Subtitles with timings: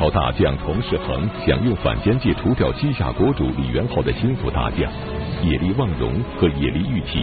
[0.00, 4.90] 朝大将崇世恒想用反间计除掉西夏国主李元昊的心腹大将
[5.44, 7.22] 野离望荣和野利玉起，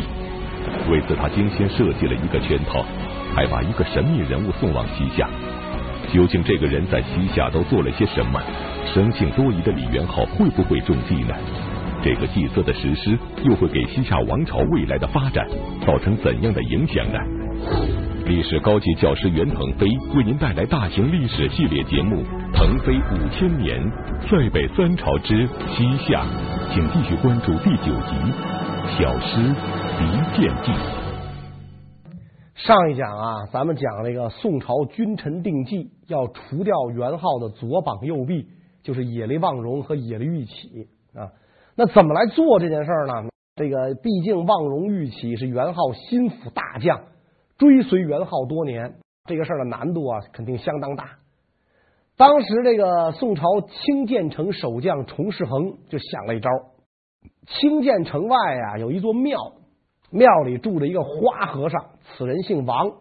[0.88, 2.86] 为此他精心设计了一个圈套，
[3.34, 5.28] 还把一个神秘人物送往西夏。
[6.14, 8.40] 究竟这个人在西夏都做了些什么？
[8.94, 11.34] 生性多疑的李元昊会不会中计呢？
[12.04, 15.48] 这个计策的实施又会给西夏王朝未来的发展
[15.84, 18.07] 造成怎样的影响呢？
[18.27, 22.17] 历史高级教师袁腾飞为您带来大型历史系列节目
[22.53, 23.81] 《腾飞五千年》，
[24.30, 26.25] 塞北三朝之西夏，
[26.73, 28.16] 请继续关注第九集
[29.00, 30.72] 《小师离间计》。
[32.56, 38.45] 上一讲啊，咱们讲那个宋朝君臣定计，要除掉元昊的左膀右臂，
[38.84, 41.31] 就是野离望荣和野离玉起啊。
[41.78, 43.30] 那怎么来做这件事呢？
[43.56, 47.00] 这个毕竟望荣、玉起是元昊心腹大将。
[47.58, 51.17] 追随元昊多年，这个事儿的难度啊，肯定相当大。
[52.16, 56.50] 当时这个宋朝清涧城守将崇世恒就想了一招。
[57.45, 59.53] 清涧城外啊，有一座庙，
[60.09, 62.91] 庙里住着一个花和尚，此人姓王，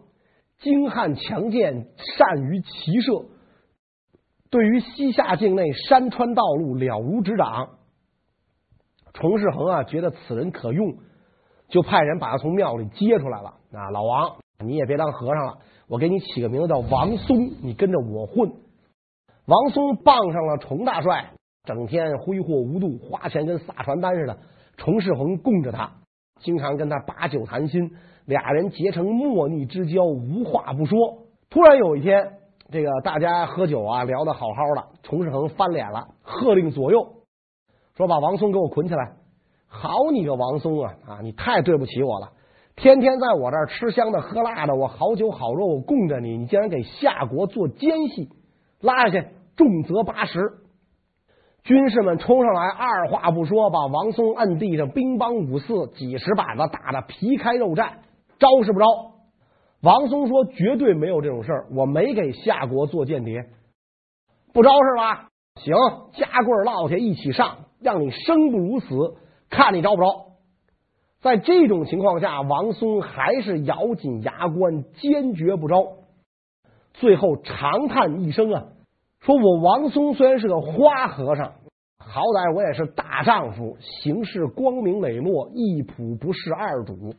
[0.59, 3.27] 精悍强健，善于骑射，
[4.51, 7.71] 对于西夏境内山川道路了如指掌。
[9.13, 10.97] 崇世恒啊，觉得此人可用，
[11.69, 13.55] 就派人把他从庙里接出来了。
[13.73, 14.37] 啊，老王。
[14.59, 18.53] 你也别当和尚了，我给你起个名字叫王松，你跟着我混。
[19.47, 21.33] 王松傍上了崇大帅，
[21.65, 24.39] 整天挥霍无度，花钱跟撒传单似的。
[24.77, 25.93] 崇世恒供着他，
[26.41, 27.93] 经常跟他把酒谈心，
[28.25, 30.99] 俩人结成莫逆之交，无话不说。
[31.49, 32.39] 突然有一天，
[32.71, 37.15] 这个大家喝酒啊，聊得好好的，崇世恒翻脸了，喝令左右
[37.97, 39.13] 说：“把王松给我捆起来！”
[39.69, 42.33] 好你个王松啊啊，你太对不起我了。
[42.77, 48.29] 天天在我这儿吃香的喝辣的，我好酒好肉供着你，你竟然给夏国做奸细，
[48.81, 50.59] 拉下去重责八十。
[51.65, 57.95] 军士们冲上来，二话不说，把王松摁地上，兵帮五四，几十板子打得皮开肉绽，
[58.39, 58.87] 招是不招？
[59.81, 63.47] 王松说：“绝对没有这种事儿，我没给夏国做间谍，
[64.53, 65.29] 不招是吧？
[65.57, 65.75] 行，
[66.13, 69.17] 夹棍落下一起上，让你生不如死，
[69.49, 70.26] 看你招不招。”
[71.23, 75.85] 在这种情况下，王松还是咬紧牙关，坚决不招。
[76.95, 78.65] 最后长叹一声啊，
[79.21, 81.53] 说我王松虽然是个花和尚，
[81.99, 87.15] 好歹我也是大丈夫，行事光明磊落，一仆不是二主。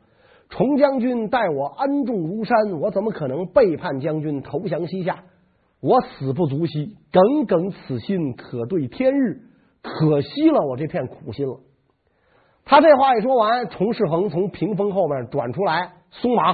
[0.49, 5.25] 崇将军待我恩重如山，我怎么可能背叛将军，投降西夏？
[5.81, 9.41] 我死不足惜，耿耿此心，可对天日。
[9.83, 11.59] 可惜了我这片苦心了。
[12.69, 16.53] 他这话一说完，崇世恒从屏风后面转出来，松绑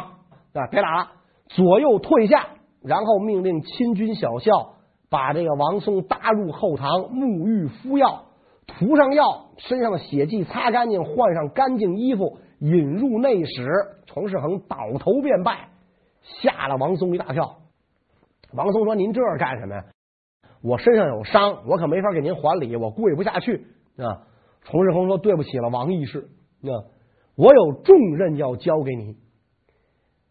[0.54, 1.12] 啊，别打了，
[1.48, 2.50] 左右退下，
[2.84, 4.76] 然后命令亲军小校
[5.10, 8.26] 把这个王松搭入后堂，沐浴敷药，
[8.68, 13.68] 涂上药，身上的血迹擦干净，换上干净衣服，引入内室。
[14.06, 15.70] 崇世恒倒头便拜，
[16.22, 17.56] 吓了王松一大跳。
[18.54, 19.86] 王松说：“您这是干什么呀？
[20.62, 23.66] 我身上有伤，我可没法给您还礼，我跪不下去
[23.98, 24.28] 啊。”
[24.66, 26.30] 崇世恒说：“对不起了，王义士，
[26.62, 26.72] 那
[27.36, 29.18] 我有重任要交给你，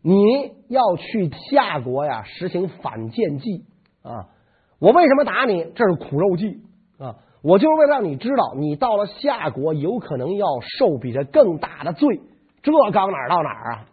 [0.03, 3.65] 你要去夏国呀，实行反间计
[4.03, 4.31] 啊！
[4.79, 5.67] 我为什么打你？
[5.75, 6.63] 这是苦肉计
[6.99, 7.17] 啊！
[7.43, 10.47] 我就是为了让你知道，你到了夏国有可能要
[10.79, 12.21] 受比这更大的罪。
[12.63, 13.87] 这刚哪儿到哪儿啊？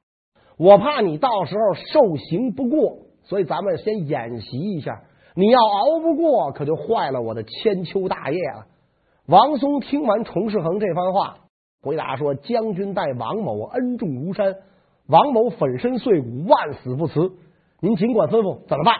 [0.57, 5.01] 我怕你到时候受刑不过，所以咱们先演习一下。
[5.35, 8.65] 你要熬不过，可就坏了我的千秋大业了。”
[9.29, 11.37] 王松听完崇世恒这番话，
[11.83, 14.55] 回答说：“将军待王某恩重如山，
[15.05, 17.33] 王某粉身碎骨，万死不辞。
[17.79, 18.95] 您尽管吩咐，怎么办？”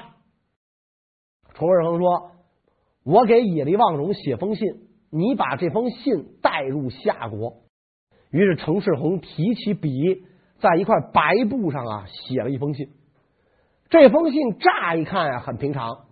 [1.56, 2.30] 崇世恒说
[3.04, 4.68] ：“我给野利望荣写封信，
[5.10, 7.64] 你把这封信带入夏国。”
[8.30, 9.90] 于是崇世恒提起笔，
[10.60, 12.92] 在一块白布上啊写了一封信。
[13.90, 16.06] 这封信乍一看啊很平常。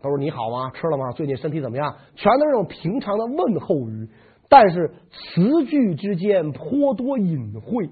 [0.00, 0.70] 都是你好吗？
[0.70, 1.12] 吃了吗？
[1.12, 1.96] 最近身体怎么样？
[2.14, 4.08] 全都是那种平常的问候语，
[4.48, 7.90] 但是词句之间颇多隐晦，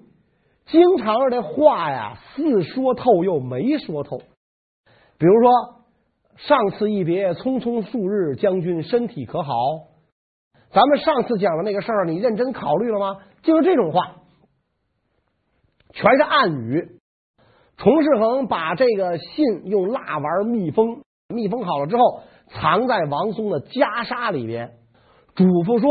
[0.66, 4.18] 经常这话呀似说透又没说透。
[5.18, 5.50] 比如说，
[6.36, 9.52] 上次一别，匆匆数日，将军身体可好？
[10.70, 13.20] 咱们上次讲的那个事儿，你认真考虑了吗？
[13.42, 14.16] 就是这种话，
[15.92, 16.96] 全是暗语。
[17.76, 21.02] 崇世恒把这个信用蜡丸密封。
[21.30, 24.72] 密封好了之后，藏在王松的袈裟里边，
[25.34, 25.90] 嘱咐说：“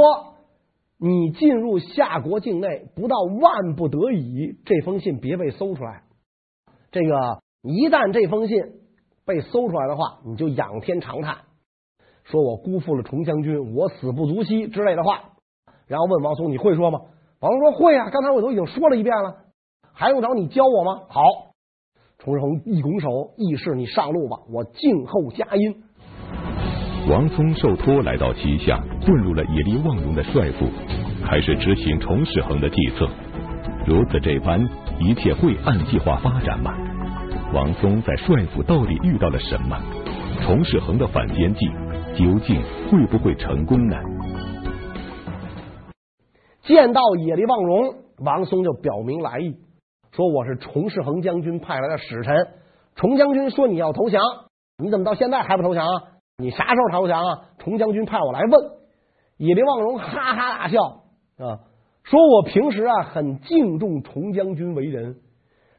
[0.99, 6.03] 你进入夏国境内，不到万不得已，这封信别被搜出来。
[6.91, 8.57] 这个一旦这封信
[9.25, 11.37] 被搜出来的话，你就仰天长叹。
[12.23, 15.31] 说我辜负了崇将军，我死不足惜之类的话。
[15.87, 16.99] 然后问王松：“你会说吗？”
[17.41, 19.45] 王松说：“会啊，刚才我都已经说了一遍了，
[19.93, 21.21] 还用着你教我吗？”好，
[22.21, 25.73] 崇世恒一拱手，义士你上路吧，我静候佳音。
[27.09, 30.67] 王松受托来到旗下，混入了野利旺荣的帅府，
[31.23, 33.07] 开始执行崇世恒的计策。
[33.87, 34.61] 如此这般，
[34.99, 36.73] 一切会按计划发展吗？
[37.53, 39.81] 王松在帅府到底遇到了什么？
[40.41, 41.67] 崇世恒的反间计
[42.17, 42.61] 究竟
[42.91, 43.95] 会不会成功呢？
[46.63, 47.95] 见到野利旺荣，
[48.25, 49.55] 王松就表明来意，
[50.19, 52.49] 说我是崇世恒将军派来的使臣。
[52.95, 54.21] 崇将军说你要投降，
[54.77, 56.03] 你怎么到现在还不投降啊？
[56.37, 57.45] 你啥时候投降啊？
[57.59, 58.51] 崇将军派我来问。
[59.37, 60.81] 野离望荣哈哈大笑
[61.37, 61.63] 啊，
[62.03, 65.15] 说我平时啊很敬重崇将军为人。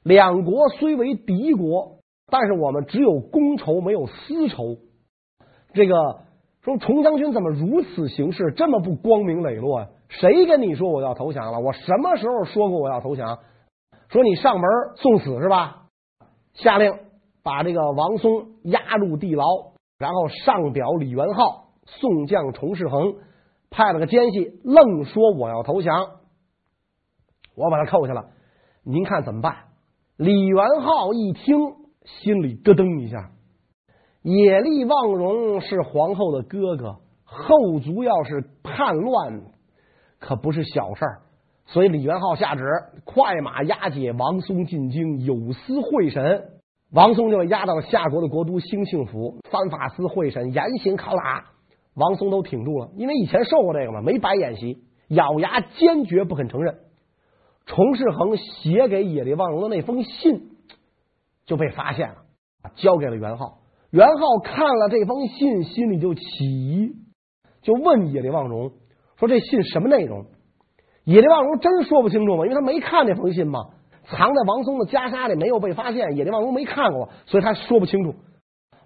[0.05, 1.99] 两国虽为敌国，
[2.33, 4.79] 但是我们只有公仇没有私仇。
[5.75, 5.95] 这个
[6.63, 9.89] 说崇将军怎么如此行事，这么不光明磊落啊？
[10.09, 11.61] 谁跟你说我要投降了？
[11.61, 13.41] 我什么时候说过我要投降？
[14.11, 15.87] 说你上门送死是吧？
[16.55, 16.93] 下令
[17.45, 19.45] 把这个王松押入地牢，
[19.99, 23.15] 然后上表李元昊，送将崇世恒，
[23.71, 25.93] 派了个奸细，愣说我要投降，
[27.55, 28.31] 我把他扣下了。
[28.83, 29.69] 您看怎么办？
[30.17, 31.57] 李元昊一听，
[32.05, 33.31] 心里咯噔一下。
[34.23, 39.45] 野利望荣是皇后的哥哥，后族要是叛乱。
[40.19, 41.23] 可不是小事儿，
[41.73, 42.65] 所以李元昊下旨，
[43.05, 46.49] 快马押解王松进京，有司会审。
[46.93, 51.45] 王松就押到了夏国的国都兴庆府，三法司会审，严刑拷打。
[51.95, 56.79] 王松都挺住了，因为以前受过这个嘛，没白演习，咬牙坚决不肯承认。
[57.67, 60.51] 崇世恒写给野利望荣的那封信
[61.47, 62.17] 就被发现了，
[62.75, 63.59] 交给了元昊。
[63.93, 66.97] 元昊看了这封信，心里就起疑，
[67.63, 68.73] 就问野利望荣。
[69.19, 70.27] 说这信什么内容？
[71.11, 72.45] 野离望荣真说不清楚吗？
[72.45, 73.71] 因为他没看那封信嘛，
[74.05, 76.17] 藏在王松的袈裟里，没有被发现。
[76.17, 78.15] 野离望荣没看过，所以他说不清楚。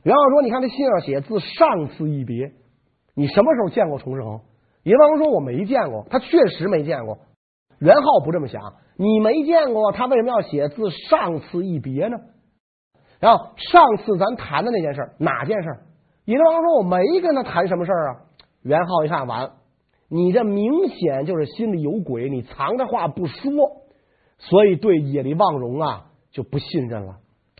[0.04, 2.52] 元昊说：“你看这信上写字上次一别，
[3.14, 4.40] 你什么时候见过崇世恒？”
[4.84, 7.18] 野离望荣说：“我没见过。”他确实没见过。
[7.78, 12.16] 元昊不这么想，你没见过，他为什么要写字上次一别呢？
[13.20, 15.68] 然后上次咱谈的那件事，哪件事？
[16.24, 18.24] 野离望荣说：“我没跟他谈什么事啊。”
[18.64, 19.56] 元昊一看，完了。
[20.14, 23.82] 你这明显就是心里有鬼，你藏着话不说，
[24.38, 27.16] 所以对野离望荣啊就不信任了。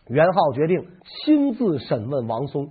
[0.07, 2.69] 元昊决定亲自审问王松，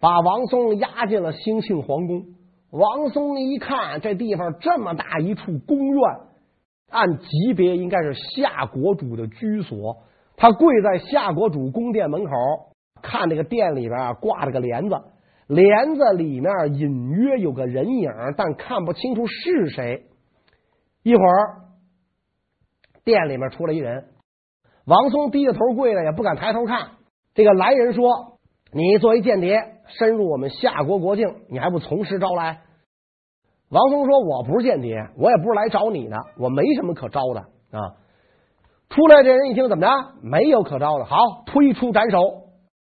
[0.00, 2.24] 把王松押进了兴庆皇宫。
[2.70, 6.00] 王松一看这地方这么大一处宫院，
[6.90, 9.98] 按级别应该是夏国主的居所。
[10.38, 12.30] 他跪在夏国主宫殿门口，
[13.02, 14.98] 看这个殿里边挂着个帘子。
[15.52, 20.06] 帘子里面隐约有个人影，但看不清楚是谁。
[21.02, 21.56] 一会儿，
[23.04, 24.06] 店里面出来一人，
[24.86, 26.92] 王松低着头跪着，也不敢抬头看。
[27.34, 28.38] 这个来人说
[28.72, 29.58] ：“你作为间谍，
[29.98, 32.62] 深入我们夏国国境，你还不从实招来？”
[33.68, 37.40] 王松说：“我不是间谍，我也不是来找你的，我没什么可招的
[37.78, 38.00] 啊。”
[38.88, 39.88] 出来这人一听，怎么着？
[40.22, 42.41] 没有可招的，好，推出斩首。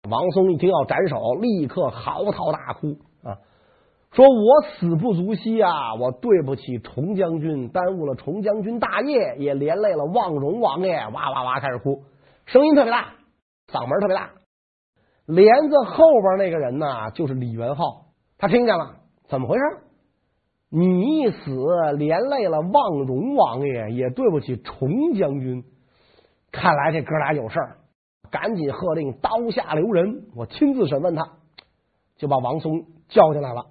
[0.09, 3.37] 王松一听要斩首，立刻嚎啕大哭啊！
[4.13, 5.95] 说我死不足惜啊！
[5.95, 10.97] 我对不起崇将军，耽误了崇将军大业，也连累了望荣王爷。
[10.97, 12.03] 哇哇哇开始哭，
[12.47, 13.13] 声音特别大，
[13.69, 14.31] 嗓门特别大。
[15.27, 18.07] 帘子后边那个人呢，就是李元昊，
[18.39, 18.97] 他听见了，
[19.29, 19.63] 怎么回事？
[20.71, 21.51] 你一死，
[21.99, 25.63] 连累了望荣王爷，也对不起崇将军。
[26.51, 27.77] 看来这哥俩有事儿。
[28.31, 31.33] 赶紧喝令刀下留人，我亲自审问他，
[32.17, 33.67] 就把王松叫进来了，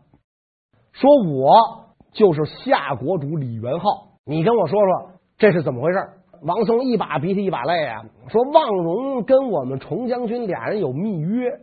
[0.91, 6.09] 说我就是夏国主李元昊，你跟我说说这是怎么回事？
[6.41, 11.59] 王松一把鼻涕一把泪啊，说望荣跟我们崇将军俩人有密约，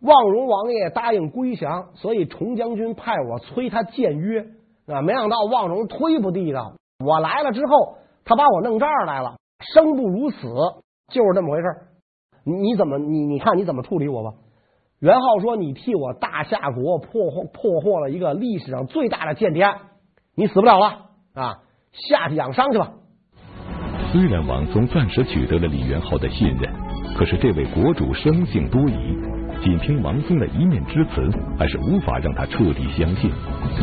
[0.00, 4.46] 望荣王爷答应归降，所以崇将军派我催他见约。
[4.86, 6.74] 啊，没想到望荣推不地道，
[7.04, 10.46] 我来了之后，他把我弄这儿来了，生不如死，
[11.08, 11.66] 就是这么回事。
[12.44, 14.30] 你怎么你你看你怎么处理我吧？
[15.00, 19.76] 元昊说：“你替我大夏国破获破获了一个历史上最大的间谍案，
[20.34, 20.86] 你死不了了
[21.34, 21.58] 啊！
[21.92, 22.92] 下去养伤去吧。”
[24.10, 26.72] 虽然王松暂时取得了李元昊的信任，
[27.18, 29.18] 可是这位国主生性多疑，
[29.62, 33.30] 仅凭王松的一面之词，还是无法让他彻底相信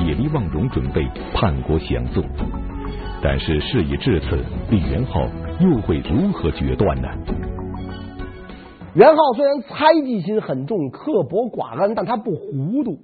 [0.08, 2.24] 野离望荣准备叛国降宋。
[3.22, 5.22] 但是事已至此，李元昊
[5.60, 7.10] 又会如何决断呢？
[8.94, 13.00] 元昊虽然猜忌心很重、刻薄寡恩，但他不糊涂。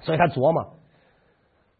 [0.00, 0.76] 所以他琢磨，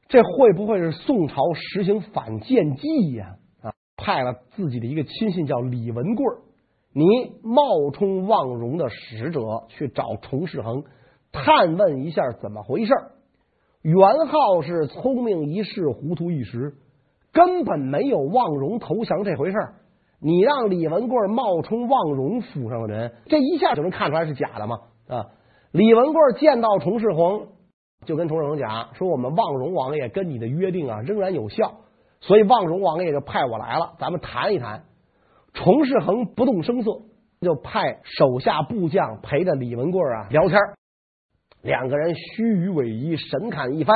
[0.08, 3.36] 这会不会是宋朝实行反间计呀？
[3.62, 6.24] 啊，派了自己的一个亲信叫李文贵，
[6.92, 7.04] 你
[7.42, 10.84] 冒充望荣的使者去找崇世恒
[11.32, 12.92] 探问一下怎么回事。
[13.82, 16.74] 元昊是聪明一世，糊涂一时，
[17.32, 19.74] 根本没有望荣投降这回事儿。
[20.20, 24.78] 你让李文贵冒充望荣府上的人，这一下就能看出来是假的吗？
[25.08, 25.26] 啊！
[25.72, 27.48] 李文贵见到崇世恒，
[28.06, 31.74] 就跟崇世恒讲说：“我们望荣王爷跟你的约定啊仍然有效，
[32.20, 34.84] 所以望荣王爷就派我来了，咱们谈一谈。”
[35.52, 36.90] 崇世恒不动声色，
[37.40, 40.58] 就派手下部将陪着李文贵啊聊天。
[41.62, 43.94] 两个人虚与委蛇，神侃一番，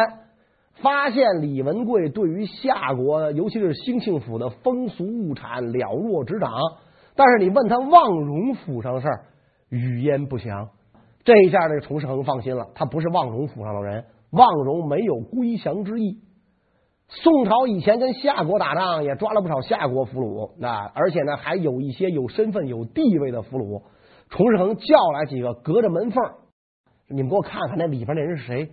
[0.83, 6.51] 发现李文贵对于夏国，尤其是兴庆府的风俗物产了若指掌，
[7.15, 9.25] 但是你问他望荣府上的事儿，
[9.69, 10.71] 语焉不详。
[11.23, 16.19] 这一下，这个崇世恒放心了，他不是望荣府上的人，望荣没有归降之意。
[17.09, 23.83] 宋朝以前跟夏国打仗，也抓了不少夏国俘虏，那而且呢，还有一些有身份、有地位的俘虏。
[24.29, 26.25] 崇世恒叫来几个，隔着门缝，
[27.09, 28.71] 你们给我看看那里边那人是谁？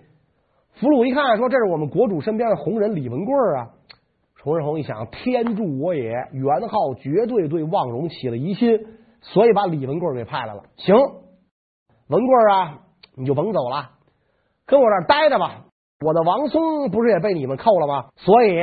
[0.80, 3.70] 俘虏一看，说这是我们国主身边的红人李文贵啊。
[4.36, 8.80] 崇世恒一想，天助我也，元昊绝对对望荣起了疑心，
[9.22, 10.64] 所以把李文贵给派来了。
[10.78, 10.96] 行。
[12.08, 12.80] 文贵啊，
[13.16, 13.90] 你就甭走了，
[14.66, 15.66] 跟我这儿待着吧。
[16.06, 18.06] 我的王松不是也被你们扣了吗？
[18.16, 18.56] 所以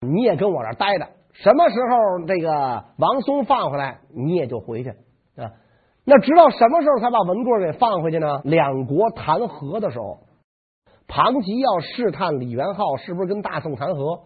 [0.00, 1.06] 你也跟我这儿待着。
[1.32, 4.90] 什么时候这个王松放回来，你也就回去
[5.36, 5.52] 啊。
[6.04, 8.40] 那直到什么时候才把文贵给放回去呢？
[8.42, 10.18] 两国谈和的时候，
[11.08, 14.20] 庞吉要试探李元昊是不是跟大宋谈和，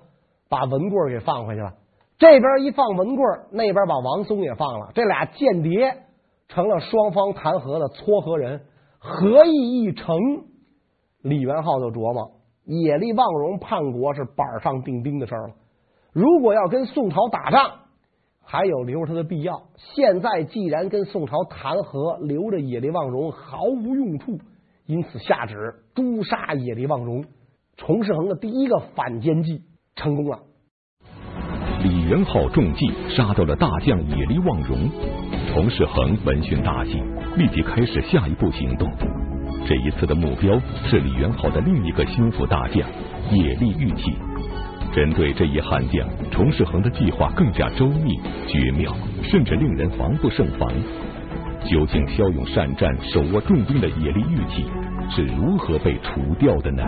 [0.49, 1.75] 把文贵给放回去了。
[2.18, 4.90] 这边一放文贵，那边把王松也放了。
[4.95, 6.02] 这俩间谍。
[6.49, 8.66] 成了双方谈和的撮合人，
[9.00, 10.16] 合议一成，
[11.21, 15.54] 李元昊就琢磨：野力望荣叛国是板上钉钉的事儿了。
[16.12, 17.73] 如果要跟宋朝打仗，
[18.45, 19.64] 还有留他的必要。
[19.75, 24.38] 现在既然跟宋朝谈和，留着野力望荣毫无用处，
[24.87, 27.25] 因此下旨诛杀野力望荣。
[27.76, 29.62] 崇世恒的第一个反间计
[29.97, 30.38] 成功了。
[31.83, 34.88] 李元昊中计，杀掉了大将野力望荣。
[35.49, 37.02] 崇世恒闻讯大喜，
[37.37, 38.90] 立即开始下一步行动。
[39.69, 42.78] 这一次的目标是李元昊的另一个心腹大将
[43.31, 44.14] 野力玉器。
[44.95, 50.73] 针对这一悍将，崇世恒的计划更加周密绝妙，甚至令人防不胜防。
[51.65, 54.65] 究竟骁勇善战、手握重兵的野力玉器
[55.11, 56.83] 是如何被除掉的呢？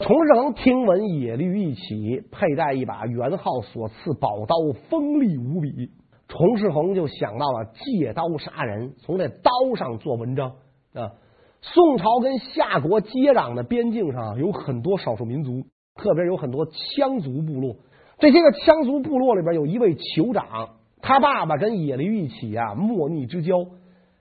[0.00, 4.56] 崇世恒听闻野力玉器佩戴一把元昊所赐宝刀，
[4.88, 5.90] 锋利无比。
[6.28, 10.52] 崇世恒就想到了借刀杀人，从这刀上做文章
[10.94, 11.12] 啊。
[11.60, 15.64] 宋朝跟夏国接壤的边境上有很多少数民族，
[15.96, 17.76] 特别有很多羌族部落。
[18.18, 23.54] 这些个羌族部落里边有一位酋长，他爸爸跟野驴玉起啊莫逆之交。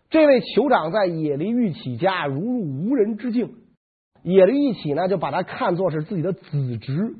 [0.10, 3.56] 这位酋长在野驴玉起家如入无人之境，
[4.24, 7.16] 野驴玉起呢就把他看作是自己的子侄，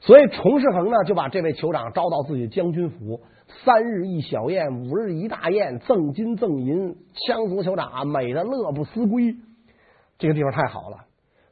[0.00, 3.20] 所以崇世恒呢就把这位酋长招到自己的将军府。
[3.64, 9.36] 三日一小宴，五日一大宴，赠金赠银，羌族酋长啊美得乐不思归。
[10.18, 11.06] 这个地方太好了，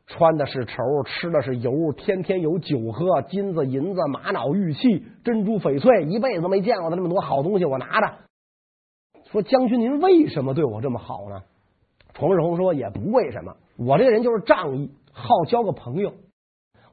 [0.09, 0.75] 穿的是绸，
[1.05, 8.15] 吃的是油，天天有酒喝，金子银子、玛瑙玉器、珍珠翡翠，一辈子没见过的那么多好东西，我拿着。
[9.31, 11.43] 说将军您为什么对我这么好呢？
[12.15, 16.15] 崇世红说也不为什么，我这个人就是仗义，好交个朋友。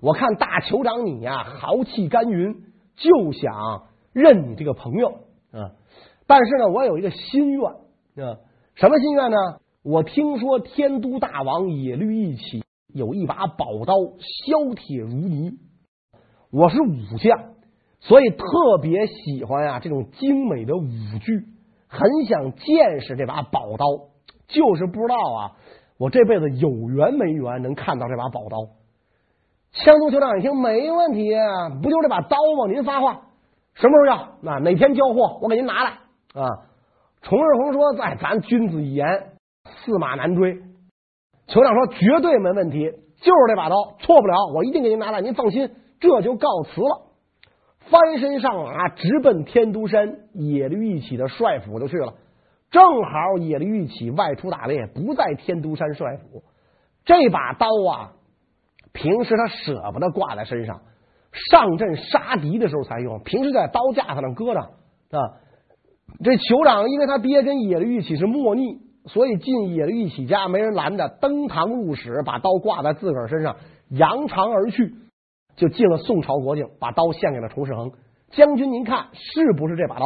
[0.02, 2.64] 我看大酋长你呀，豪气干云，
[2.96, 3.88] 就想。
[4.14, 5.10] 认你这个朋友
[5.52, 5.76] 啊，
[6.26, 8.40] 但是呢，我有一个心愿啊，
[8.76, 9.38] 什么心愿呢？
[9.84, 12.64] 我听说天都大王野力玉器
[12.96, 15.60] 有一把宝刀，削铁如泥。
[16.50, 17.56] 我是武将，
[18.00, 18.46] 所以特
[18.82, 20.88] 别喜欢、啊、这种精美的武
[21.20, 21.46] 具，
[21.90, 23.86] 很想见识这把宝刀，
[24.48, 25.52] 就是不知道啊，
[25.98, 28.58] 我这辈子有缘没缘能看到这把宝刀。
[29.74, 31.34] 羌族酋长一听没问题，
[31.84, 32.72] 不就这把刀吗？
[32.72, 33.24] 您发话。
[33.74, 34.38] 什么时候要？
[34.42, 35.38] 那哪天交货？
[35.42, 35.90] 我给您拿来
[36.34, 36.48] 啊！
[37.22, 39.06] 崇日红说：“在咱君子一言，
[39.84, 40.62] 驷马难追。”
[41.48, 45.22] 酋长说：“绝对没问题，就是这把刀，错不了，我一定给您拿来。
[45.22, 47.02] 您放心，这就告辞了。”
[47.88, 52.16] 翻身上马，直奔天都山野驴玉器的帅府就去了。
[52.72, 56.44] 正好野驴玉器外出打猎，不在天都山帅府。
[57.06, 58.14] 这把刀啊，
[58.92, 60.82] 平时他舍不得挂在身上。
[61.52, 65.20] 上阵杀敌的时候才用，平时在刀架子上搁着啊。
[66.24, 73.58] 这酋长因为他爹跟野驴玉器是莫逆，所以进野一起家没人拦着，登堂入室，把刀挂在自个儿身上，
[73.90, 74.96] 扬长而去，
[75.56, 77.92] 就进了宋朝国境，把刀献给了崇世恒
[78.32, 78.72] 将军。
[78.72, 80.06] 您看是不是这把刀？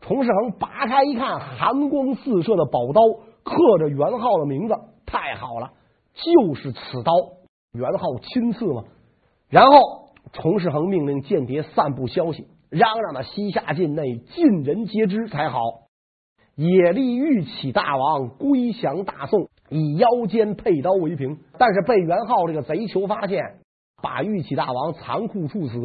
[0.00, 3.00] 崇世恒拔开一看，寒光四射的宝刀，
[3.44, 4.74] 刻着元昊的名字，
[5.06, 5.72] 太好了，
[6.14, 7.12] 就是此刀，
[7.72, 8.84] 元昊亲赐嘛。
[9.48, 15.58] 然后崇世恒命令间谍散布消息，嚷嚷的西夏境内尽人皆知才好。
[16.60, 21.38] 野力玉起大王归降大宋，以腰间佩刀为凭。
[21.58, 23.42] 但是被元昊这个贼酋发现，
[24.02, 25.80] 把玉起大王残酷处死，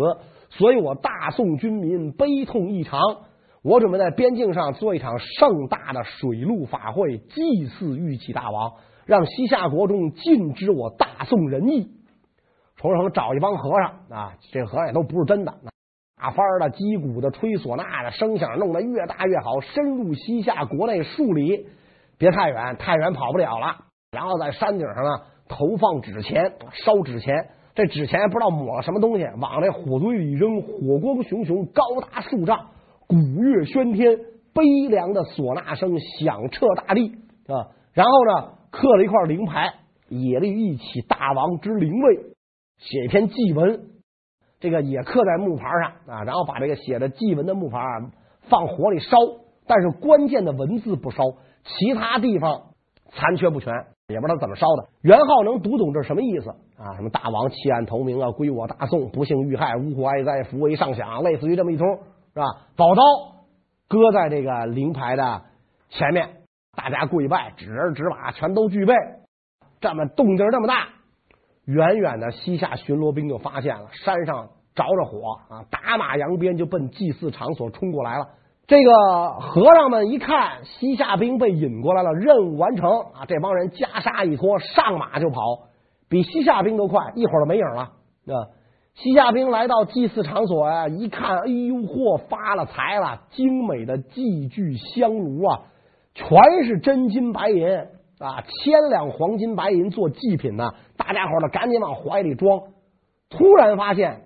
[0.50, 3.00] 所以我大宋军民悲痛异常。
[3.64, 8.74] 我准备在边境上做一场盛大的水陆法会，祭祀玉起大王，
[9.06, 11.90] 让西夏国中尽知我大宋仁义。
[12.76, 15.54] 崇世恒找一帮和尚啊，这和尚也都不是真的，
[16.26, 21.68] 打幡的、击鼓的、吹唢呐的，声响弄得越大越好，深入西夏国内数里，
[22.18, 23.76] 别太远，太远跑不了了。
[24.12, 32.70] 然后在山顶上呢，投放纸钱，烧纸钱，这纸钱不知道抹了什么东西，往这火堆里扔，火光熊熊，高达数丈，
[33.06, 34.18] 鼓乐喧天，
[34.52, 37.70] 悲凉的唢呐声响彻大地啊。
[37.94, 39.76] 然后呢，刻了一块灵牌，
[40.10, 42.34] 也立一起大王之灵位。
[42.80, 43.80] 写一篇祭文，
[44.60, 48.12] 这个也刻在木牌上啊，然后把这个写着祭文的木牌啊
[48.50, 49.18] 放火里烧，
[49.68, 51.24] 但是关键的文字不烧，
[51.64, 52.62] 其他地方
[53.10, 53.74] 残缺不全，
[54.08, 54.88] 也不知道怎么烧的。
[55.02, 56.96] 元昊能读懂这是什么意思啊？
[56.96, 61.88] 什么大王弃暗投明啊，归我大宋，不幸遇害，呜呼哀哉，福为上享，类似于这么一通
[62.34, 62.46] 是吧？
[62.76, 63.02] 宝刀
[63.88, 65.44] 搁在这个灵牌的
[65.90, 66.30] 前面，
[66.76, 68.94] 大家跪拜，纸人纸马全都具备，
[69.80, 70.90] 这么动静这么大。
[71.66, 78.28] 远远的西夏巡逻兵就发现了山上着着火啊，打马扬鞭就奔祭祀场所冲过来了。
[78.68, 83.26] 这个和尚们一看西夏兵被引过来了，任务完成啊！
[83.28, 85.40] 这帮人袈裟一脱，上马就跑，
[86.10, 87.82] 比西夏兵都快，一会儿就没影了。
[87.82, 88.34] 啊，
[88.96, 93.22] 西夏兵来到祭祀场所呀，一看，哎呦嚯，发了财了！
[93.30, 95.62] 精美的祭具香炉啊，
[96.16, 97.68] 全是真金白银
[98.20, 100.70] 啊，千两黄金白银做祭品呢。
[100.96, 102.62] 大家伙呢，赶紧往怀里装。
[103.30, 104.22] 突然发现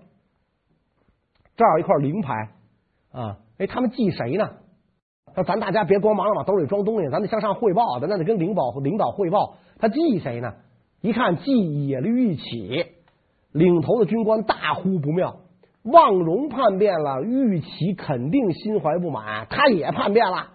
[1.56, 2.50] 这儿有一块灵牌
[3.12, 3.38] 啊！
[3.58, 4.50] 哎，他们祭谁呢？
[5.36, 9.56] 说咱大家别光忙着往兜里装东西，咱得向上汇报，咱得跟领导领导汇报。
[9.80, 10.54] 他祭谁呢？
[11.02, 12.86] 一看祭野驴玉起，
[13.52, 15.38] 领头的军官大呼不妙。
[15.84, 20.50] 望荣叛变了，玉起肯定心怀不满，他也叛变了。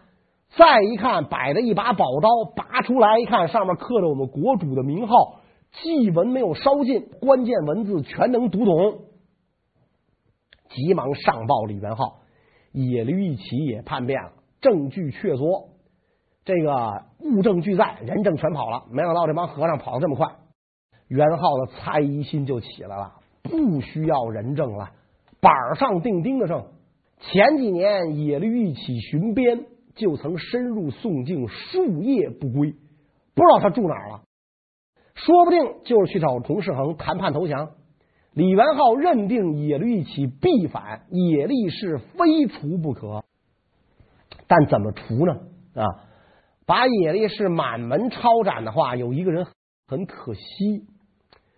[0.56, 5.40] 再一看，摆着一把宝刀，拔出来一看，上面刻着我们国主的名号。
[5.72, 9.00] 祭文没有烧尽，关键文字全能读懂，
[10.68, 12.20] 急忙上报李元昊，
[12.70, 15.70] 野驴一起也叛变了，证据确凿，
[16.44, 18.84] 这个物证俱在，人证全跑了。
[18.92, 20.28] 没想到这帮和尚跑得这么快，
[21.08, 24.92] 元昊的猜疑心就起来了，不需要人证了，
[25.40, 26.66] 板上钉钉的证。
[27.18, 32.72] 前几年野驴一起巡边，就曾深入宋境数夜不归，
[33.34, 34.22] 不知道他住哪儿了。
[35.14, 37.70] 说不定就是去找崇世恒谈判投降。
[38.32, 43.22] 李元昊认定野绿一起必反，野力是非除不可。
[44.48, 45.34] 但怎么除呢？
[45.74, 45.86] 啊，
[46.66, 49.46] 把野力是满门抄斩的话，有一个人
[49.86, 50.42] 很可惜。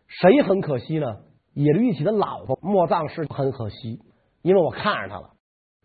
[0.07, 1.07] 谁很可惜呢？
[1.55, 4.03] 野绿一起的老婆莫藏氏很可惜，
[4.43, 5.31] 因为我看着他了。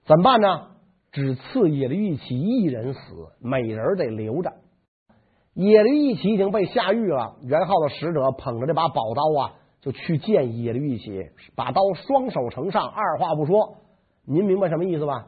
[0.04, 0.71] 怎么办呢？
[1.12, 3.00] 只赐野驴一起一人死，
[3.40, 4.54] 美人得留着。
[5.54, 13.78] 野驴一起已经被下狱了，元昊的使者捧着这把宝刀啊，就去见野驴一起，把刀双手呈上，二话不说。
[14.26, 15.28] 您明白什么意思吧？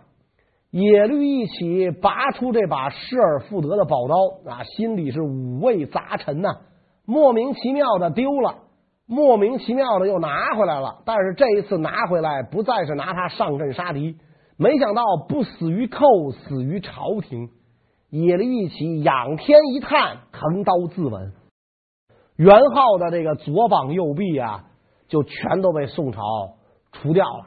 [0.71, 4.15] 野驴一起拔出这把失而复得的宝刀
[4.49, 6.49] 啊，心里是五味杂陈呐，
[7.05, 8.55] 莫名其妙的丢了，
[9.05, 11.01] 莫名其妙的又拿回来了。
[11.05, 14.15] 但是这一次拿回来，不再是拿它上阵杀敌，
[14.57, 17.49] 没想到不死于寇，死于朝廷。
[18.09, 21.31] 野绿一起仰天一叹，横刀自刎。
[22.35, 24.65] 元昊的这个左膀右臂啊，
[25.07, 26.21] 就全都被宋朝
[26.91, 27.45] 除掉了。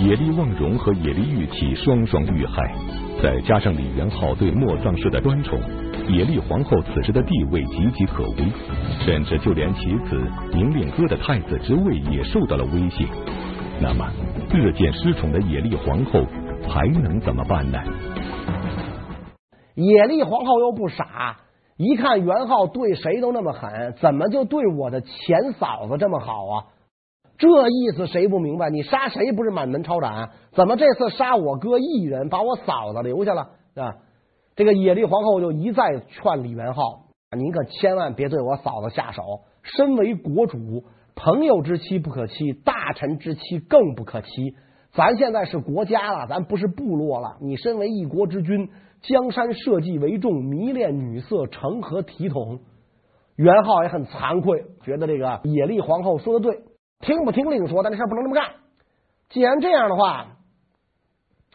[0.00, 2.74] 野力望荣和野利玉起双双遇害，
[3.22, 5.60] 再加上李元昊对莫藏氏的专宠，
[6.08, 8.50] 野力皇后此时的地位岌岌可危，
[9.04, 10.20] 甚至就连其子
[10.52, 13.06] 宁令哥的太子之位也受到了威胁。
[13.80, 14.10] 那么，
[14.54, 16.24] 日渐失宠的野丽皇后
[16.68, 17.82] 还能怎么办呢？
[19.74, 21.38] 野丽皇后又不傻，
[21.76, 26.64] 一看元昊对谁都那么狠，怎么就对我的前嫂子这么好啊？
[27.36, 28.70] 这意思谁不明白？
[28.70, 30.30] 你杀谁不是满门抄斩？
[30.52, 33.48] 怎么这次杀我哥一人，把我嫂子留下了？
[33.74, 33.96] 啊？
[34.54, 39.40] 这个野丽皇后就一再劝李元昊：“您可千万别对我嫂子下手。
[39.64, 44.28] 身为国主，朋友之妻不可欺，大臣之妻更不可欺。
[44.92, 47.36] 咱现在是国家了，咱不是部落了。
[47.40, 48.70] 你身为一国之君，
[49.02, 52.60] 江山社稷为重，迷恋女色，成何体统？”
[53.36, 56.62] 元昊也很惭愧，觉得这个野丽皇后说的对，
[57.00, 58.54] 听不听另说，但这事不能这么干。
[59.28, 60.36] 既然这样的话，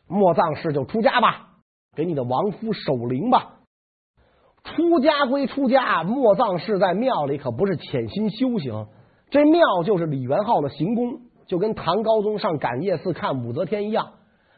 [0.05, 1.45] 莫藏氏就出家吧。
[1.95, 3.59] 给你的亡夫守灵吧。
[4.63, 8.87] 出家归出家，莫藏氏在庙里可不是潜心修行，
[9.29, 14.07] 这庙就是李元昊的行宫，就跟唐高宗上感业寺看武则天一样。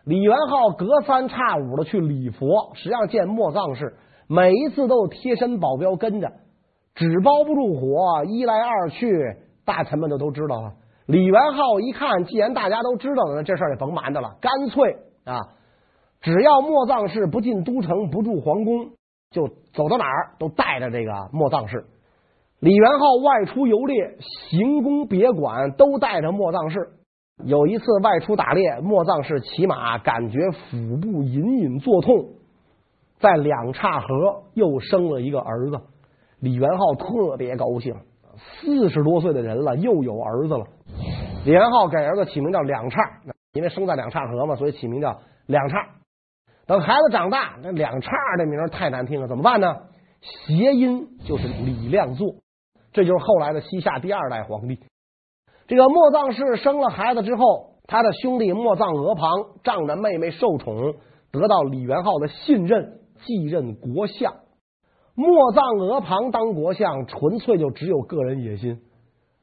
[0.05, 3.95] 李元昊隔三差五的去礼佛，实际上见莫藏氏，
[4.27, 6.31] 每一次都有贴身保镖跟着，
[6.95, 10.73] 纸包不住火，一来二去，大臣们就都知道了。
[11.05, 15.41] 李元昊一看，既然大家都知道了，那这事儿也甭瞒着了，干脆啊。
[16.21, 18.91] 只要莫藏氏不进都城，不住皇宫，
[19.31, 21.85] 就走到哪儿都带着这个莫藏氏。
[22.61, 26.91] 李元昊外出游猎，行宫别馆都带着莫藏氏。
[27.43, 32.35] 有一次外出打猎，莫藏氏骑马，感觉腹部隐隐作痛，
[33.19, 35.81] 在两岔河又生了一个儿子。
[36.39, 37.95] 李元昊特别高兴，
[38.37, 40.67] 四十多岁的人了，又有儿子了。
[41.43, 43.01] 李元昊给儿子起名叫两岔，
[43.53, 45.77] 因为生在两岔河嘛，所以起名叫两岔。
[46.67, 49.77] 等孩子长大，那两岔这名太难听了，怎么办呢？
[50.21, 52.35] 谐音就是李亮座，
[52.93, 54.79] 这就是后来的西夏第二代皇帝。
[55.67, 59.31] 这个莫藏氏生了孩子之后，他的兄弟莫藏额庞
[59.63, 60.95] 仗着妹妹受宠，
[61.31, 64.33] 得到李元昊的信任，继任国相。
[65.15, 68.81] 莫藏额庞当国相，纯粹就只有个人野心。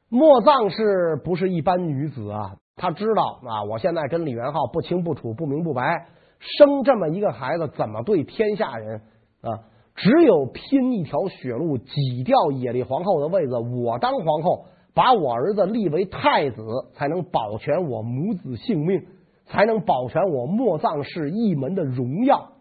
[0.09, 6.07] 莫藏氏不是一般女子啊，她知道啊，我现在跟李元昊不清不楚，不明不白。
[6.39, 9.01] 生这么一个孩子，怎么对天下人
[9.41, 9.65] 啊？
[10.01, 16.61] 只有拼一条血路，挤掉野丽皇后的位子，我当皇后，把我儿子立为太子，
[16.93, 19.01] 才能保全我母子性命，
[19.45, 22.53] 才能保全我莫藏氏一门的荣耀。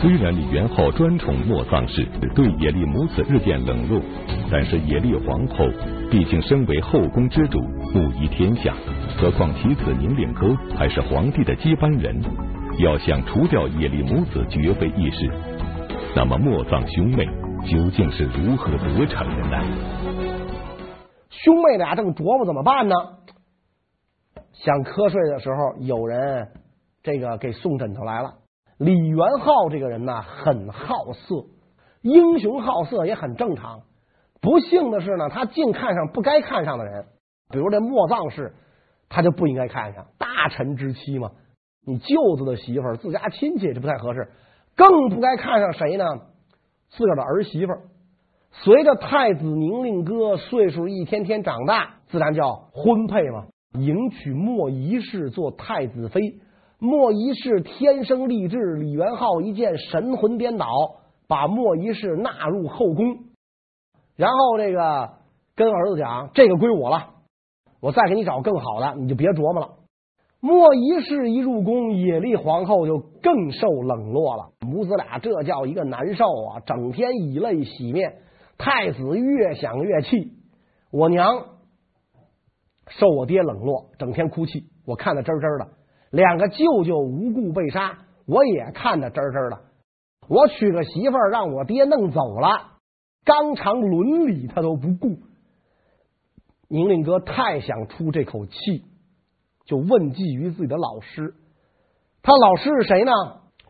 [0.00, 4.00] 虽然李元昊专宠莫藏氏，对野丽母子日渐冷落，
[4.50, 5.66] 但是野丽皇后
[6.10, 7.60] 毕竟身为后宫之主，
[7.92, 8.74] 母仪天下，
[9.18, 12.18] 何况其子宁令哥还是皇帝的接班人。
[12.78, 15.30] 要想除掉野丽母子，绝非易事。
[16.16, 17.24] 那么莫臧兄妹
[17.70, 19.56] 究竟是如何得逞的呢？
[21.28, 22.94] 兄妹俩正琢磨怎么办呢？
[24.52, 26.48] 想瞌睡的时候，有人
[27.04, 28.34] 这个给送枕头来了。
[28.76, 31.46] 李元昊这个人呢，很好色，
[32.02, 33.82] 英雄好色也很正常。
[34.40, 37.06] 不幸的是呢，他竟看上不该看上的人，
[37.50, 38.54] 比如这莫臧氏，
[39.08, 41.30] 他就不应该看上大臣之妻嘛。
[41.86, 44.28] 你舅子的媳妇儿，自家亲戚，这不太合适，
[44.80, 46.04] 更不该看上谁呢？
[46.88, 47.72] 自个儿的儿媳妇。
[48.50, 56.40] 随着太子宁令哥岁数一天天长大，自然叫婚配嘛，迎娶莫仪氏做太子妃。
[56.78, 60.66] 莫仪氏天生丽质，李元昊一见神魂颠倒，
[61.28, 63.18] 把莫仪氏纳入后宫，
[64.16, 65.10] 然后这个
[65.54, 67.10] 跟儿子讲：“这个归我了，
[67.80, 69.72] 我再给你找更好的，你就别琢磨了。”
[70.40, 74.52] 莫仪氏一入宫，野丽皇后就更受冷落了。
[74.60, 76.60] 母子俩这叫一个难受啊！
[76.64, 78.16] 整天以泪洗面。
[78.56, 80.32] 太子越想越气，
[80.90, 81.44] 我娘
[82.88, 85.68] 受我爹冷落，整天哭泣，我看得真真的。
[86.10, 89.60] 两个舅舅无故被杀，我也看得真真的。
[90.28, 92.78] 我娶个媳妇儿让我爹弄走了，
[93.24, 95.18] 纲常伦理他都不顾。
[96.68, 98.84] 宁令哥太想出这口气。
[99.70, 101.32] 就问计于自己的老师，
[102.24, 103.12] 他老师是谁呢？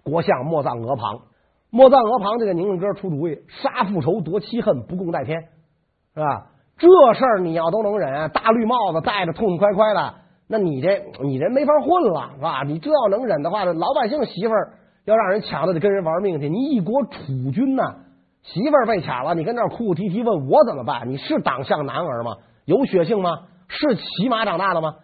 [0.02, 1.28] 国相莫藏额庞。
[1.68, 5.42] 莫藏额庞这个宁令哥出主意，杀父仇，夺妻恨，不共戴天，
[6.14, 6.46] 是吧？
[6.78, 10.14] 这事儿你要都能忍，大绿帽子戴着痛痛快快的，
[10.48, 12.62] 那你这你人没法混了，是吧？
[12.64, 16.48] 你这要能忍的话，老百姓媳妇儿要让人抢了，得跟人玩命去。
[16.48, 17.82] 你一国储君呐，
[18.42, 21.10] 媳妇儿被抢了，你跟那哭哭啼啼问我怎么办？
[21.10, 22.36] 你是党项男儿吗？
[22.64, 23.42] 有血性吗？
[23.68, 24.94] 是骑马长大的吗？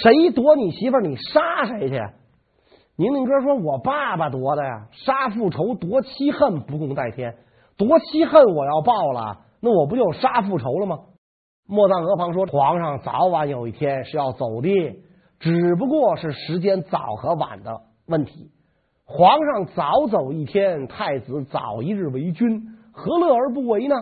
[0.00, 2.00] 谁夺你媳妇儿，你杀谁去？
[2.96, 7.36] 宁令哥说：“我爸爸夺的呀，杀父仇，夺妻恨，不共戴天。
[7.76, 11.00] 夺妻恨我要报了，那我不就杀父仇了吗？”
[11.68, 15.02] 莫藏额庞说：“皇上早晚有一天是要走的，
[15.40, 18.50] 只不过是时间早和晚的问题。
[19.04, 23.94] 皇上早走一天，太子早一日为君，何乐而不为呢？”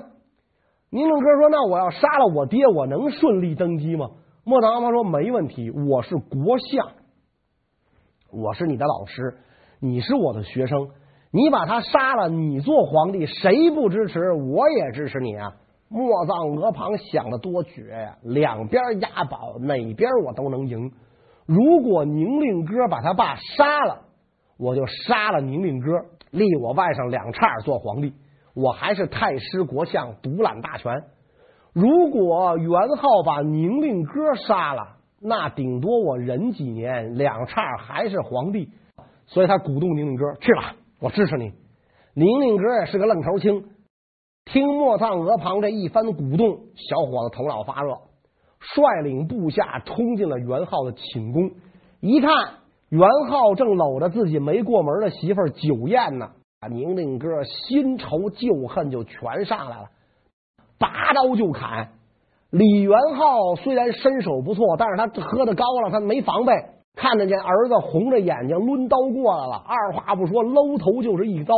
[0.90, 4.11] 宁令哥说：“那我要杀了我爹，我能顺利登基吗？”
[4.50, 6.88] 莫藏额庞说：“没问题，我是国相，
[8.32, 9.36] 我是你的老师，
[9.78, 10.88] 你是我的学生，
[11.30, 14.32] 你把他杀了，你做皇帝，谁不支持？
[14.32, 15.52] 我也支持你啊！
[15.88, 20.90] 莫藏额旁想的多绝呀，两边押宝，哪边我都能赢。
[21.46, 24.02] 如果宁令哥把他爸杀了，
[24.58, 25.92] 我就杀了宁令哥，
[26.32, 28.14] 立我外甥两叉做皇帝，
[28.56, 31.04] 我还是太师国相，独揽大权。
[31.72, 38.68] 如果元昊把宁令哥杀了，那顶多我忍几年，两叉还是皇帝。
[39.26, 41.52] 所以他鼓动宁令哥去吧，我支持你。
[42.14, 43.64] 宁令哥也是个愣头青，
[44.44, 47.92] 听莫藏额旁这一番鼓动，小伙子头脑发热，
[48.59, 51.52] 率领部下冲进了元昊的寝宫，
[52.00, 52.30] 一看
[52.88, 59.90] 元昊正搂着自己没过门的媳妇儿酒宴呢，啊，宁令哥新仇旧恨就全上来了。
[60.80, 61.90] 拔刀就砍，
[62.50, 66.52] 李元昊虽然身手不错，但是他喝的高了，他没防备，
[66.96, 71.54] 看得见儿子红着眼睛抡刀过来了，二话不说搂头就是一刀。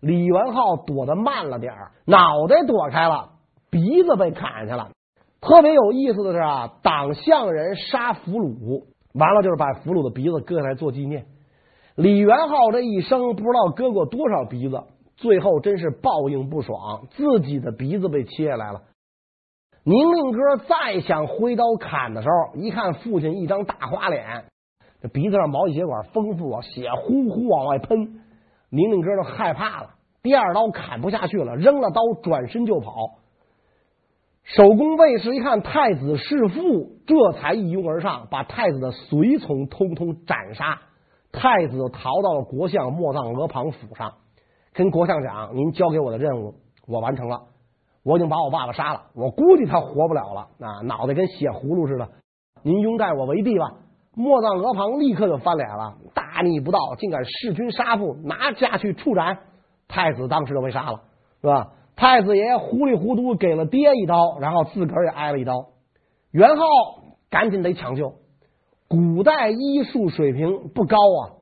[0.00, 3.30] 李元昊躲得慢了点儿，脑袋躲开了，
[3.70, 4.90] 鼻子被砍下了。
[5.40, 11.26] 特别有意思的是啊，党项人杀俘虏，完了就是把俘虏的鼻子割下来做纪念。
[11.94, 14.82] 李元昊这一生不知道割过多少鼻子。
[15.16, 18.82] 最后真是报应不爽，自己的鼻子被切下来了。
[19.82, 24.44] 宁令哥再想挥刀砍的时候，一看父亲一张大花脸，
[25.00, 28.20] 这鼻子上毛细血管丰富啊，血呼呼往外喷。
[28.68, 29.90] 宁令哥就害怕了，
[30.22, 32.96] 第二刀砍不下去了，扔了刀转身就跑。
[34.42, 40.80] 守宫卫士一看太子弑父，这才一拥而上，把太子的随从通通斩杀。
[41.32, 44.14] 太子逃到了国相莫藏额旁府上。
[44.76, 46.54] 跟国相讲，您交给我的任务
[46.86, 47.44] 我完成了，
[48.04, 52.10] 我已经把我爸爸杀了，我估计他活不了了啊，脑袋跟血葫芦似的。
[52.62, 53.72] 您拥戴我为帝吧。
[54.14, 59.38] 莫藏额旁立刻就翻脸了，大逆不道，竟敢弑君杀父，拿下去处斩。
[59.88, 61.00] 太子当时就被杀了，
[61.40, 61.72] 是吧？
[61.96, 65.68] 太子爷糊里糊涂给了爹一刀，然后自个儿也挨了一刀。
[66.32, 66.64] 元昊
[67.30, 68.12] 赶紧得抢救，
[68.88, 71.40] 古代医术水平不高啊，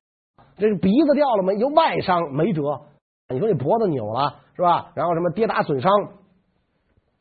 [0.57, 1.57] 这个鼻子掉了没？
[1.57, 2.83] 有外伤没辙。
[3.29, 4.93] 你说你脖子扭了是吧？
[4.95, 5.91] 然后什么跌打损伤，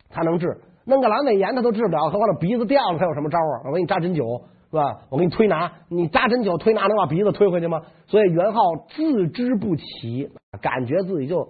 [0.09, 0.61] 他能治？
[0.85, 3.63] 弄个阑尾炎他都治不了，何况这鼻子掉了，他有什么招啊？
[3.65, 5.05] 我给你扎针灸是吧？
[5.09, 7.81] 我给你推拿，你扎针灸推拿能把鼻子推回去吗？
[8.07, 10.29] 所以元昊自知不起，
[10.61, 11.49] 感觉自己就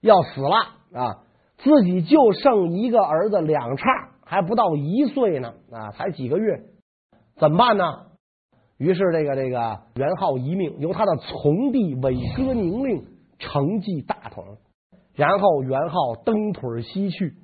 [0.00, 0.56] 要死了
[0.94, 1.18] 啊！
[1.58, 3.84] 自己就剩一个儿子两叉，
[4.24, 6.60] 还不到一岁呢啊，才几个月，
[7.38, 7.84] 怎么办呢？
[8.78, 13.04] 于是这个这个元昊一命由他的从弟韦哥宁令。
[13.40, 14.44] 承继大统，
[15.14, 17.34] 然后元昊蹬腿西去。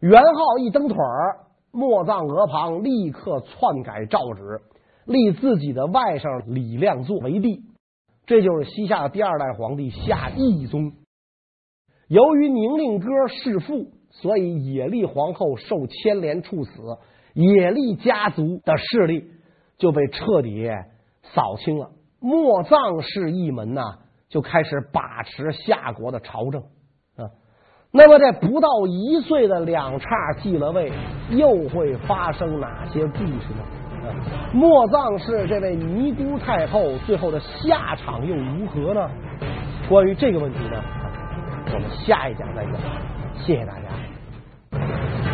[0.00, 4.60] 元昊一蹬腿儿，莫藏额旁立刻篡改诏旨，
[5.06, 7.62] 立自己的外甥李亮作为帝。
[8.26, 10.92] 这就是西夏的第二代皇帝夏懿宗。
[12.08, 16.72] 由于宁令哥弑父，所以也立皇后受牵连处死，
[17.34, 19.30] 也立家族的势力
[19.78, 20.68] 就被彻底
[21.22, 21.90] 扫清了。
[22.18, 23.98] 莫藏氏一门呐。
[24.32, 26.62] 就开始把持夏国的朝政
[27.18, 27.28] 啊，
[27.92, 30.08] 那么这不到一岁的两叉
[30.40, 30.90] 继了位，
[31.28, 33.62] 又会发生哪些故事呢？
[34.02, 34.08] 啊，
[34.54, 39.10] 莫藏氏这位尼姑太后最后的下场又如何呢？
[39.86, 40.82] 关于这个问题呢，
[41.74, 42.74] 我们下一讲再讲。
[43.36, 45.31] 谢谢大家。